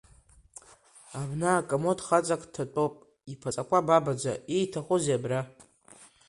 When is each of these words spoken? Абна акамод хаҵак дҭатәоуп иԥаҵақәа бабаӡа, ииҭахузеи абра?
Абна 1.19 1.49
акамод 1.59 1.99
хаҵак 2.05 2.41
дҭатәоуп 2.47 2.93
иԥаҵақәа 3.31 3.87
бабаӡа, 3.87 4.33
ииҭахузеи 4.57 5.17
абра? 5.17 5.39